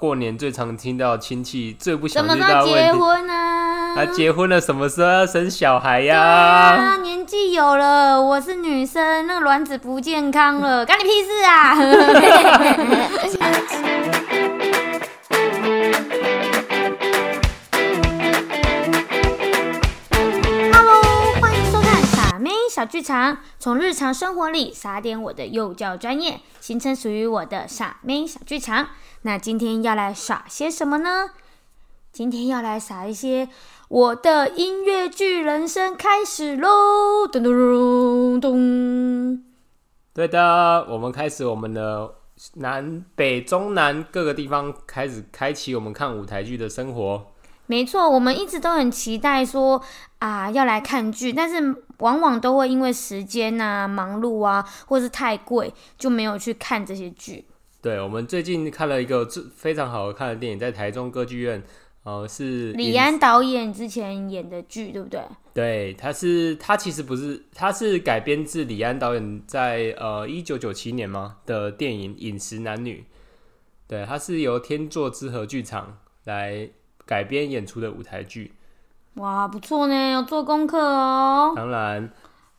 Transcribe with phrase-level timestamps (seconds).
[0.00, 2.90] 过年最常听到亲戚最不想么时候结。
[2.94, 3.94] 婚啊？
[3.94, 6.18] 他结婚了，什么时候要生小孩对呀？
[6.18, 11.76] 啊，年纪有了，我是女生，那个卵子不健康了，干你屁事啊！
[22.70, 28.90] 小剧场，从日常生活里撒点我的幼教专业，形成属于我的傻妹小剧场。
[29.22, 31.30] 那今天要来耍些什么呢？
[32.12, 33.48] 今天要来撒一些
[33.88, 37.26] 我的音乐剧人生开始喽！
[37.26, 39.44] 咚咚咚咚。
[40.14, 42.14] 对的，我们开始我们的
[42.54, 47.26] 南北中南各个地方开始开启我们看舞台剧的生活。
[47.70, 49.80] 没错，我们一直都很期待说
[50.18, 57.44] 啊要来看剧，但是往往都会因为时间啊、忙碌啊，或是太贵，就没有去看这些剧。
[57.80, 61.62] 对，我们最近看了一个最非常好看的电影，在台中歌剧院，
[62.02, 65.20] 呃，是李安导演之前演的剧，对不对？
[65.54, 73.04] 对，他是他其实不是，他是改编自李安导演在呃一九九七年吗的电影《饮食男女》。
[73.86, 76.68] 对，它是由天作之合剧场来
[77.10, 78.52] 改编演出的舞台剧。
[79.14, 81.52] 哇，不错呢，有做功课哦。
[81.56, 82.08] 当然，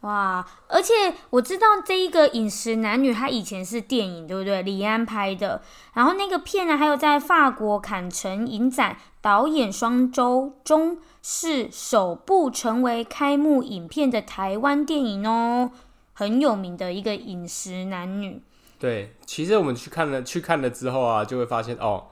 [0.00, 0.92] 哇，而且
[1.30, 4.60] 我知道这一个《饮食男女》，它以前是电影，对不对？
[4.62, 5.62] 李安拍的，
[5.94, 15.70] 然后那个片呢，还有在法国坎城影展导演双周中是首部成为开幕影片的台湾电影哦，
[16.14, 18.34] 很有名的一个《饮食男女》。
[18.80, 22.06] 对，其实我们去看了去看了之后啊，就会发现哦，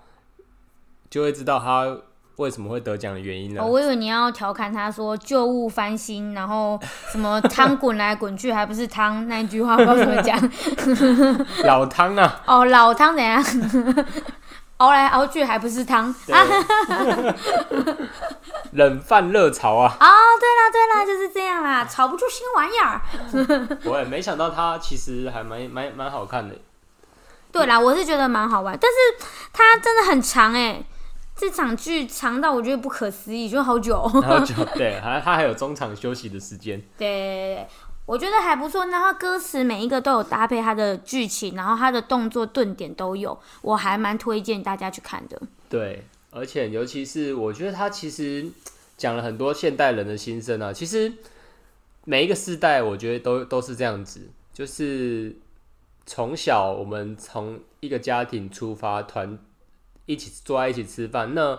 [1.10, 1.98] 就会知道他
[2.38, 3.60] 为什么会得奖的原因呢。
[3.62, 6.78] 哦，我以为你要调侃他说旧物翻新，然后
[7.12, 10.38] 什么汤滚来滚去还不是汤那一句话，不知道怎么讲。
[11.66, 13.42] 老汤啊， 哦，老汤怎样？
[14.78, 17.34] 熬来熬去还不是汤对
[18.70, 20.06] 冷饭热炒啊，哦，
[20.38, 23.78] 对啦对啦，就是这样啦，炒不出新玩意儿。
[23.84, 26.54] 我也没想到他其实还蛮蛮蛮好看的。
[27.50, 30.80] 对啦，我是觉得蛮好玩，但是它真的很长哎，
[31.38, 34.10] 这场剧长到我觉得不可思议，就好久。
[34.20, 36.82] 然后就对，还他还有中场休息的时间。
[36.98, 37.64] 对
[38.06, 38.86] 我觉得还不错。
[38.86, 45.40] 然后歌词每一个都有搭配它的剧情，然后它的动作顿点都有，我还蛮推荐大家去看的。
[45.68, 48.44] 对，而且尤其是我觉得他其实
[48.96, 50.72] 讲了很多现代人的心声啊。
[50.72, 51.12] 其实
[52.04, 55.36] 每一个世代，我觉得都都是这样子，就是
[56.04, 59.38] 从小我们从一个家庭出发，团
[60.08, 61.34] 一起坐在一起吃饭。
[61.34, 61.58] 那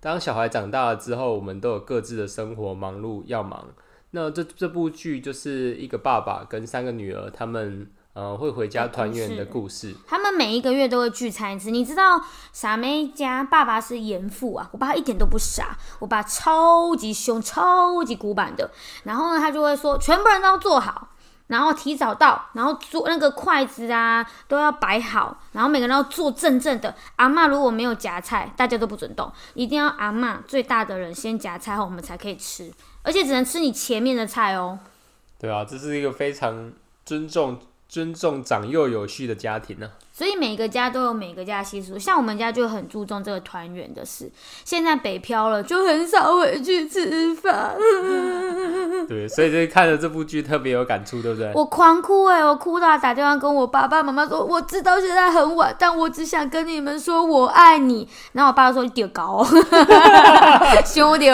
[0.00, 3.68] 当小孩长大了之后，我们都有各自的生活忙碌要忙。
[4.10, 9.92] 那这这部剧就是一个爸爸跟三个女儿，他们呃会回家团圆的故事。
[10.06, 11.70] 他们每一个月都会聚餐一次。
[11.70, 12.20] 你知道
[12.52, 18.70] 傻妹家爸爸是严父啊，我爸一点都不傻，我爸超级凶、超级古板的。
[19.02, 21.03] 然后呢，他就会说，全部人都要坐好，
[21.48, 26.94] 然后提早到，然后做那个筷子啊都要摆好，然后每个人要坐正正的。
[27.16, 32.72] 阿嬷如果没有夹菜，大家都不准动，一定要阿嬷最大的人先夹菜后，我们才可以吃，
[33.02, 34.78] 而且只能吃你前面的菜哦。
[35.38, 36.72] 对啊，这是一个非常
[37.04, 37.60] 尊重
[37.94, 44.28] 尊重长幼有序的家庭呢、所以每个家都有每个家的习俗，像我们家就很注重这个团圆的事。
[44.64, 47.76] 现在北漂了，就很少回去吃饭。
[49.06, 51.52] 对，所以这看了这部剧特别有感触，对不对？
[51.54, 58.08] 我狂哭哎、我哭到打电话跟我爸爸妈妈说，我知道现在很晚，但我只想跟你们说我爱你。
[58.32, 59.46] 然后我爸说你丢高、哦，
[60.84, 61.32] 凶丢。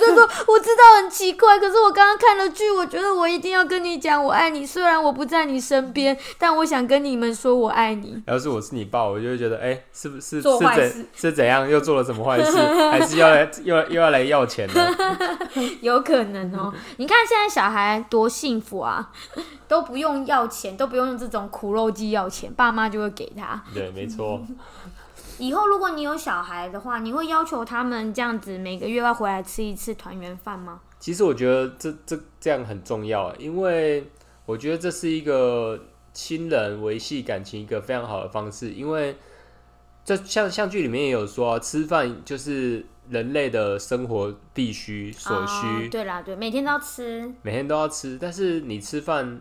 [0.00, 4.64] 我就说我知道很奇怪，可是我刚刚看了剧，我觉得我一定要跟你讲我爱你。
[4.64, 8.22] 虽然我不在你身边，但我想跟你们说我爱你。
[8.26, 12.56] 要是我是你爸，我就会觉得，哎、是不是做坏是事怎是怎样又做了什么坏事，
[12.90, 14.86] 还是要来又又要来要钱呢？
[15.82, 16.72] 有可能哦。
[16.96, 19.10] 你看现在小孩多幸福啊，
[19.68, 23.62] 都不用要钱，都不用用这种苦肉计要钱，爸妈就会给他。
[23.74, 24.40] 对，没错。
[25.40, 30.80] 以后如果你有小孩的话，你会要求他们这样子每个月要回来吃一次团圆饭吗？
[30.98, 34.06] 其实我觉得这这这样很重要，因为
[34.44, 35.80] 我觉得这是一个
[36.12, 38.72] 亲人维系感情一个非常好的方式。
[38.72, 39.16] 因为
[40.04, 47.32] 这像像剧里面也有说、啊，吃饭就是人类的生活必须所需，哦对啦，对，每天都要吃。
[47.40, 48.18] 每天都要吃。
[48.20, 49.40] 但是你吃饭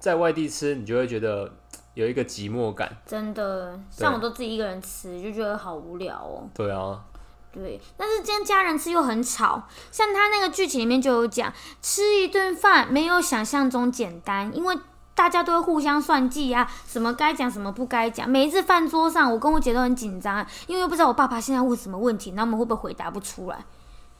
[0.00, 1.52] 在外地吃，你就会觉得
[1.96, 2.94] 有一个寂寞感。
[3.06, 6.46] 真的，像我都自己一个人吃，就觉得好无聊哦。
[6.54, 7.02] 对啊，
[7.50, 9.66] 对，但是今天家人吃又很吵。
[9.90, 11.50] 像他那个剧情里面就有讲，
[11.80, 14.78] 吃一顿饭没有想象中简单，因为
[15.14, 18.28] 大家都会互相算计啊，什么该讲什么不该讲。
[18.28, 23.64] 每一次饭桌上，我跟我姐都很紧张，因为又不知道我爸爸现在问什么问题，那我们会不会回答不出来？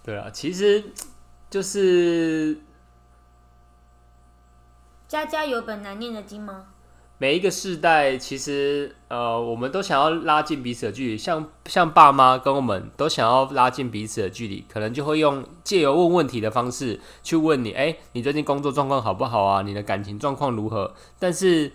[0.02, 0.82] 对啊，其实
[1.50, 2.58] 就是
[5.06, 6.68] 家家有本难念的经吗？
[7.18, 19.62] 每一个世代，其实呃，我们都想要拉近彼此的距离，像像爸妈跟我们都想要拉近彼此的距离，可能就会用借由问问题的方式去问你，哎，你最近工作状况好不好啊？
[19.62, 20.92] 你的感情状况如何？
[21.18, 21.72] 但是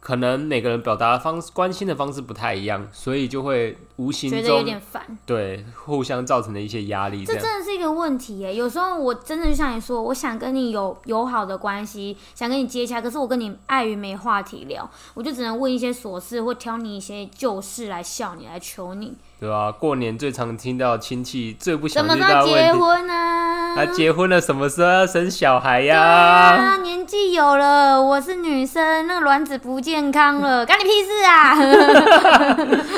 [0.00, 5.18] 可能每个人表达方式、关心的方式不太一样，所以就会无形觉得有中点烦。
[5.26, 8.54] 对互相造成的一些压力，这这真的是一个问题耶。
[8.54, 19.14] 有时候我真的就像你说，我想跟你有友好的关系，想跟你接洽，可是我跟你碍于没话题聊，我就只能问一些琐事，或挑你一些旧事来笑你，来求你。
[19.40, 19.72] 对吧？
[19.72, 23.74] 过年最常听到亲戚最不什想什么时候结婚啊？
[23.74, 25.98] 他结婚了，什么时候要生小孩对呀？
[26.00, 31.56] 啊，年纪有了，我是女生，那个卵子不健康了， 干你屁事啊！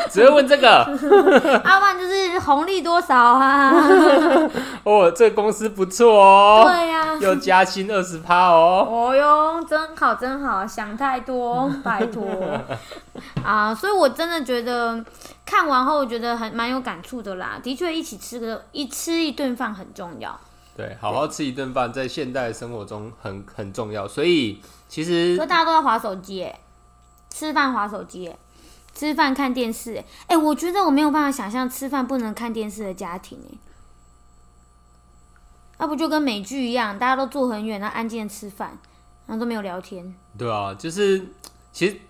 [0.10, 0.82] 只会问这个。
[1.64, 3.72] 阿万就是红利多少啊？
[4.82, 8.88] 哦，这个公司不错哦，对呀、又加薪二十趴哦。
[8.90, 12.26] 哦哟，真好真好，想太多，拜托
[13.44, 13.72] 啊！
[13.74, 15.04] 所以我真的觉得
[15.44, 17.60] 看完后，我觉得很蛮有感触的啦。
[17.62, 20.38] 的确，一起吃个一吃一顿饭很重要。
[20.76, 24.08] 对，好好吃一顿饭，在现代生活中很很重要。
[24.08, 26.60] 所以其实可大家都在划手机，哎，
[27.28, 28.36] 吃饭划手机，哎，
[28.94, 33.58] 吃饭看电视，哎，哎，我觉得我没有办法想象吃饭不能看电视的家庭，哎，
[35.80, 38.78] 要不就跟美剧一样，大家都坐很远，然后安静的吃饭，
[39.26, 40.14] 然后都没有聊天。
[40.38, 41.22] 对啊，就是
[41.70, 42.00] 其实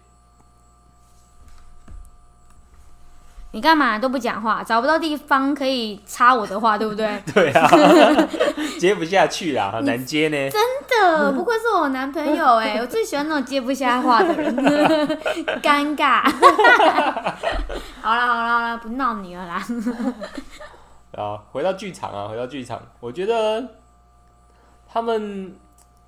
[3.54, 4.64] 你干嘛都不讲话？
[4.64, 7.20] 找不到地方可以插我的话，对不对？
[7.34, 7.68] 对啊，
[8.80, 10.50] 接不下去啦，很难接呢。
[10.50, 14.56] 真的，不愧是我男朋友哎， 我最喜欢那种接不下话的人，
[15.62, 16.22] 尴尬。
[18.00, 19.62] 好啦好啦好啦，不闹你了啦。
[21.16, 23.62] 啊，回到剧场啊，回到剧场，我觉得
[24.90, 25.54] 他们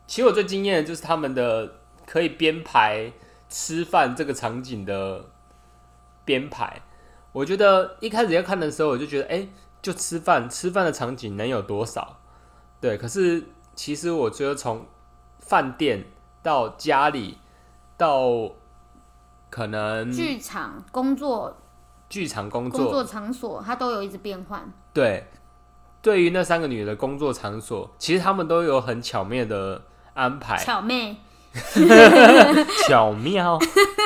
[0.07, 1.71] 其实我最惊艳的就是他们的
[2.07, 3.13] 可以编排
[3.51, 5.27] 吃饭这个场景的
[6.25, 6.81] 编排。
[7.35, 9.49] 我觉得一开始要看的时候，我就觉得，哎、
[9.83, 12.21] 就吃饭，吃饭的场景能有多少？
[12.81, 13.45] 对，可是
[13.75, 14.87] 其实我觉得从
[15.41, 16.05] 饭店
[16.45, 17.39] 到家里
[17.97, 18.53] 到
[19.51, 21.57] 可能剧场、工作、
[22.09, 24.73] 剧场工作工作场所，它都有一直变换。
[24.93, 25.27] 对，
[26.01, 29.83] 对于那三个女的工作场所，其实他们都有很巧妙的
[30.15, 31.17] 安排，巧妹，
[32.87, 33.59] 巧妙，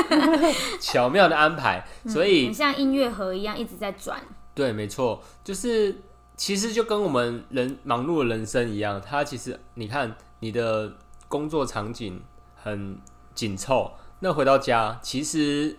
[0.81, 1.87] 巧妙的安排。
[2.07, 4.21] 所以，很像音乐盒一样一直在转。
[4.55, 6.03] 对，没错，就是
[6.37, 10.93] 其实就跟我们人忙碌的人生一样，它其实你看你的
[11.29, 12.21] 工作场景
[12.57, 12.99] 很
[13.35, 15.77] 紧凑，那回到家其实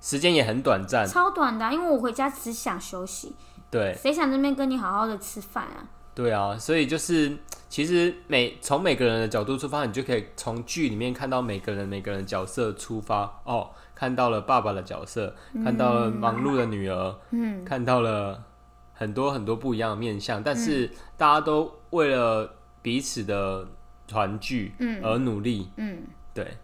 [0.00, 3.34] 时间也很短暂，超短的啊、因为我回家只想休息，
[3.70, 3.94] 对。
[4.00, 5.84] 谁想这边跟你好好的吃饭啊？
[6.14, 7.36] 对啊，所以就是
[7.74, 13.42] 其实每从每个人的角度出发，你就可以从剧里面看到每个人每个人角色出发。
[13.42, 15.34] 哦，看到了爸爸的角色，
[15.64, 18.44] 看到了忙碌的女儿，嗯，看到了
[18.92, 22.48] 很多很多不一样的面相，但是大家都为了
[22.80, 23.66] 彼此的
[24.06, 25.02] 团聚嗯。
[25.02, 26.04] 而努力，嗯。
[26.32, 26.56] 对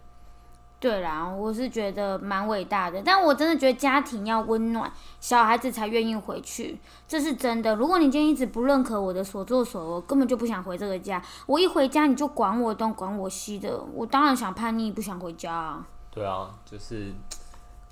[0.81, 6.75] 对啦，我是觉得蛮伟大的，但我真的觉得家庭要温暖，小孩子才愿意回去，
[7.07, 7.75] 这是真的。
[7.75, 11.21] 如果你今天一直不认可我的所作所为，我根本就不想回这个家。
[11.45, 15.85] 我一回家你就管我东管我西的，我当然想叛逆，不想回家啊。
[16.09, 17.13] 对啊，就是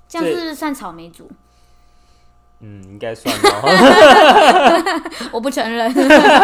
[0.08, 1.30] 这样是不是算草莓族？
[2.62, 3.62] 嗯，应该算吧，
[5.32, 5.90] 我不承认，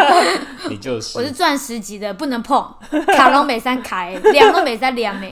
[0.69, 2.67] 你就是我是钻石级的，不能碰。
[3.15, 5.31] 卡龙美三卡， 量都美三量哎，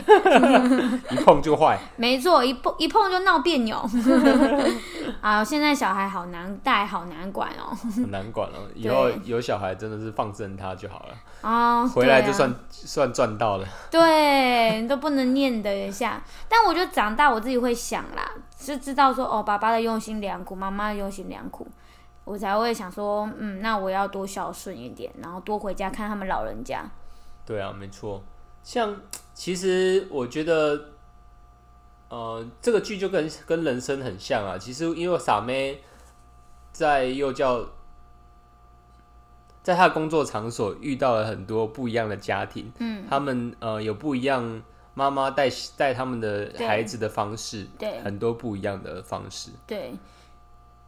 [1.10, 3.78] 一碰就坏，没错，一碰一碰就闹别扭。
[5.22, 7.76] 啊，现在小孩好难带，好难管哦。
[7.96, 8.70] 很难管哦。
[8.76, 13.66] 以后有小孩真的是放生他就好了，啊，回来就算、算赚到了。
[13.90, 16.22] 对，你都不能念的一下。
[16.48, 21.68] 但我觉得长大我自己会想啦，是知道说哦，爸爸的用心良苦，妈妈的用心良苦，
[22.24, 26.84] 我才会想说，嗯，那我要多孝顺一点，然后多回家看他们老人家。
[27.46, 28.24] 对啊，没错。
[28.64, 28.96] 像
[29.34, 30.90] 其实我觉得，
[32.10, 34.58] 呃，这个剧就跟跟人生很像啊。
[34.58, 35.84] 其实因为傻妹
[36.72, 37.64] 在幼教，
[39.62, 44.64] 在她的工作场所遇到了很多不一样的家庭，嗯，他们呃有不一样
[44.96, 45.48] 妈妈带
[45.78, 49.52] 带他们的孩子的方式，对很多不一样的方式。
[49.68, 49.94] 对，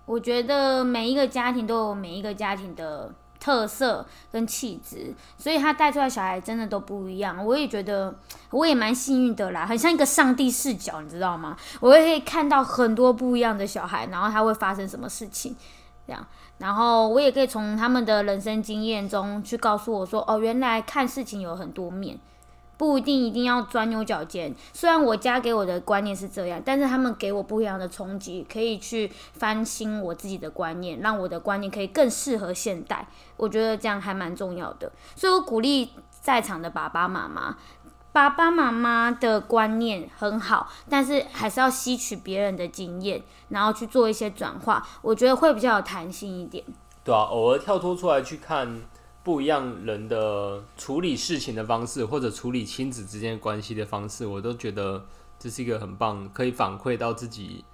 [0.05, 7.45] 我觉得每一个家庭都有每一个家庭的特色跟气质，所以他带出来小孩真的都不一样。
[7.45, 8.15] 我也觉得
[8.51, 11.57] 我也蛮幸运的啦，很像一个上帝视角，你知道吗？
[11.81, 15.53] 我也可以看到很多不一样的小孩，然后他会发生什么事情，
[16.07, 16.25] 这样，
[16.59, 22.17] 然后我也可以从他们的人生经验中去告诉我说，哦，原来看事情有很多面。
[22.77, 24.55] 不一定一定要钻牛角尖。
[24.72, 33.07] 虽然我家给我的观念是这样，但是他们给我不一样的冲击，可以去翻新我自己的观念，让我的观念可以更适合现代。
[33.36, 34.91] 我觉得这样还蛮重要的。
[35.15, 37.57] 所以我鼓励在场的爸爸妈妈，
[38.12, 44.88] 爸爸妈妈的观念很好，但是还是要吸取别人的经验，然后去做一些转化。
[45.01, 46.63] 我觉得会比较有弹性一点。
[47.03, 48.81] 对啊，偶尔跳脱出来去看。
[49.27, 55.05] 不一样人的处理事情的方式，或者处理亲子之间关系的方式，我都觉得
[55.38, 57.65] 这是一个很棒，可以反馈到自己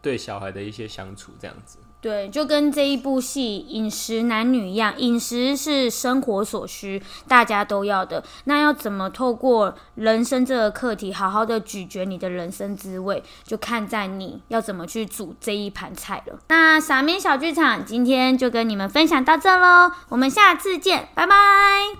[0.00, 1.78] 对小孩的一些相处这样子。
[2.00, 8.22] 对，就跟这一部戏《饮食男女》一样，饮食是生活所需，大家都要的。
[8.44, 16.38] 那要怎么透过人生这个课题，好好的咀嚼你的人生滋味，就看在你要怎么去煮这一盘菜了。
[16.46, 21.96] 那傻面小剧场今天就跟你们分享到这喽，我们下次见，拜拜。